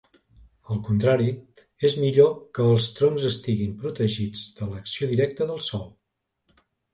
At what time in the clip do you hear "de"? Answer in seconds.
4.61-4.71